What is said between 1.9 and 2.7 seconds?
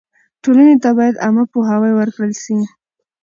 ورکړل سي.